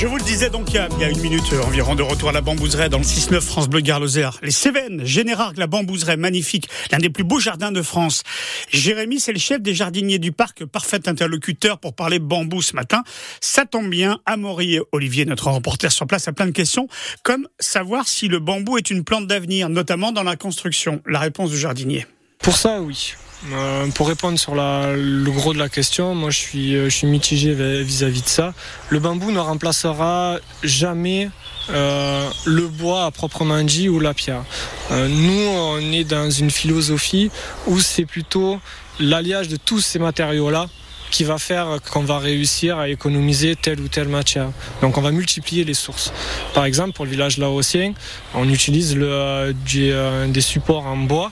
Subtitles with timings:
[0.00, 2.32] Je vous le disais donc il y, a, une minute euh, environ de retour à
[2.32, 4.00] la bambouserie dans le 6-9 France Bleu Gare
[4.42, 8.22] Les Cévennes, Générargues, la bambouserie magnifique, l'un des plus beaux jardins de France.
[8.70, 13.02] Jérémy, c'est le chef des jardiniers du parc, parfait interlocuteur pour parler bambou ce matin.
[13.40, 16.86] Ça tombe bien, Amaury et Olivier, notre reporter sur place, a plein de questions,
[17.24, 21.02] comme savoir si le bambou est une plante d'avenir, notamment dans la construction.
[21.06, 22.06] La réponse du jardinier.
[22.38, 23.14] Pour ça, oui.
[23.52, 28.22] Euh, pour répondre sur le gros de la question, moi je suis, euh, mitigé vis-à-vis
[28.22, 28.52] de ça.
[28.88, 31.30] Le bambou ne remplacera jamais
[31.70, 34.42] euh, le bois à proprement dit ou la pierre.
[34.90, 37.30] Nous, on est dans une philosophie
[37.66, 38.58] où c'est plutôt
[38.98, 40.66] l'alliage de tous ces matériaux-là
[41.10, 44.50] qui va faire qu'on va réussir à économiser telle ou telle matière.
[44.82, 46.12] Donc on va multiplier les sources.
[46.54, 47.92] Par exemple, pour le village laotien,
[48.34, 51.30] on utilise des supports en bois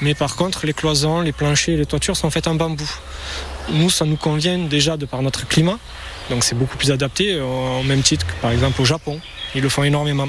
[0.00, 2.90] mais par contre, les cloisons, les planchers, les toitures sont faites en bambou.
[3.70, 5.78] Nous, ça nous convient déjà de par notre climat.
[6.30, 9.20] Donc c'est beaucoup plus adapté, au même titre que par exemple au Japon.
[9.54, 10.28] Ils le font énormément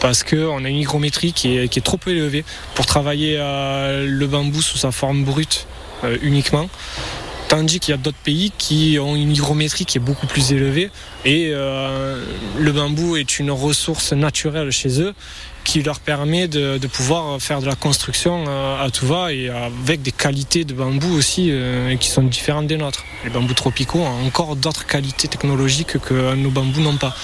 [0.00, 4.78] parce qu'on a une hygrométrie qui est, trop élevée pour travailler euh, le bambou sous
[4.78, 5.66] sa forme brute
[6.04, 6.68] euh, uniquement.
[7.48, 10.90] Tandis qu'il y a d'autres pays qui ont une hygrométrie qui est beaucoup plus élevée
[11.24, 12.24] et euh,
[12.58, 15.14] le bambou est une ressource naturelle chez eux
[15.66, 20.00] qui leur permet de, pouvoir faire de la construction euh, à tout va et avec
[20.00, 23.04] des qualités de bambou aussi euh, qui sont différentes des nôtres.
[23.24, 27.14] Les bambous tropicaux ont encore d'autres qualités technologiques que nos bambous n'ont pas.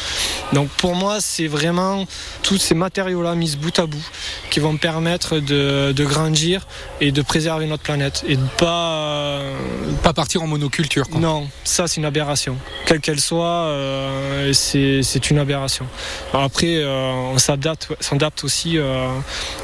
[0.52, 2.04] Donc pour moi, c'est vraiment
[2.42, 4.04] tous ces matériaux-là mis bout à bout
[4.50, 6.66] qui vont permettre de, grandir
[7.00, 9.40] et de préserver notre planète et de pas
[10.02, 11.06] pas partir en monoculture.
[11.14, 12.58] Non, ça c'est une aberration.
[12.86, 15.86] Quelle qu'elle soit, euh, c'est une aberration.
[16.34, 17.88] Après, on s'adapte
[18.42, 19.08] aussi euh,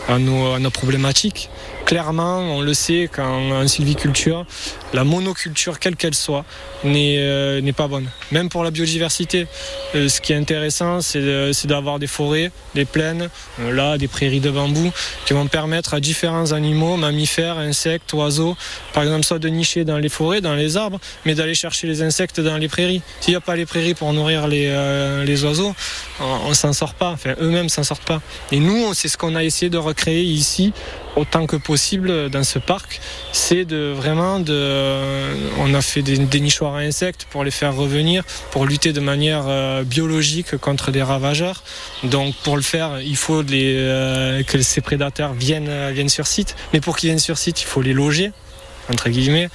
[0.08, 1.50] à, nos, problématiques.
[1.88, 4.44] Clairement, on le sait qu'en sylviculture,
[4.92, 6.44] la monoculture, quelle qu'elle soit,
[6.84, 8.10] euh, n'est pas bonne.
[8.30, 9.46] Même pour la biodiversité,
[9.94, 14.50] euh, ce qui est intéressant, c'est d'avoir des forêts, des plaines, là, des prairies de
[14.50, 14.92] bambou,
[15.24, 18.54] qui vont permettre à différents animaux, mammifères, insectes, oiseaux,
[18.92, 22.02] par exemple, soit de nicher dans les forêts, dans les arbres, mais d'aller chercher les
[22.02, 23.00] insectes dans les prairies.
[23.20, 25.74] S'il n'y a pas les prairies pour nourrir les, les oiseaux,
[26.20, 27.12] on, ne s'en sort pas.
[27.12, 28.20] Enfin, eux-mêmes s'en sortent pas.
[28.52, 30.74] Et nous, c'est ce qu'on a essayé de recréer ici
[31.18, 33.00] autant que possible dans ce parc.
[33.32, 35.24] C'est de vraiment de.
[35.58, 39.44] On a fait des, nichoirs à insectes pour les faire revenir, pour lutter de manière
[39.46, 41.62] euh, biologique contre des ravageurs.
[42.04, 46.56] Donc pour le faire, il faut euh, que ces prédateurs viennent, viennent sur site.
[46.72, 48.32] Mais pour qu'ils viennent sur site, il faut les loger
[48.90, 49.48] entre guillemets.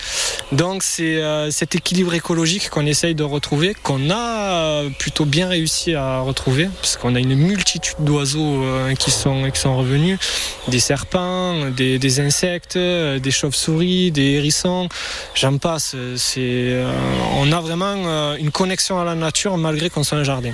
[0.51, 5.95] Donc c'est euh, cet équilibre écologique qu'on essaye de retrouver, qu'on a plutôt bien réussi
[5.95, 10.19] à retrouver, parce qu'on a une multitude d'oiseaux euh, qui, sont, qui sont revenus,
[10.67, 14.89] des serpents, des, insectes, des chauves-souris, des hérissons,
[15.35, 15.95] j'en passe.
[16.17, 16.91] C'est, euh,
[17.37, 20.53] on a vraiment une connexion à la nature malgré qu'on soit un jardin.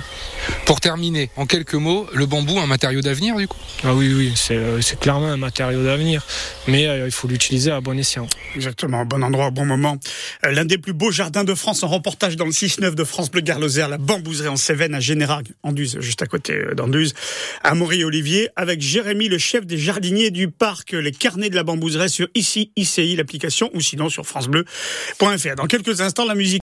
[0.64, 3.58] Pour terminer, en quelques mots, le bambou, un matériau d'avenir du coup?
[3.84, 6.24] Ah oui, oui, c'est clairement un matériau d'avenir,
[6.68, 8.28] mais il faut l'utiliser à bon escient.
[8.56, 9.98] Exactement, bon endroit, au bon moment.
[10.44, 13.30] Euh, l'un des plus beaux jardins de France en reportage dans le 6-9 de France
[13.30, 17.14] Bleu Garloser, la bambouserie en Cévennes à Générac, Anduze, juste à côté euh, d'Anduze,
[17.62, 22.10] à Maury-Olivier, avec Jérémy, le chef des jardiniers du parc, les carnets de la bambouserie
[22.10, 25.54] sur ici, ICI, l'application, ou sinon sur francebleu.fr.
[25.56, 26.50] Dans quelques instants, la musique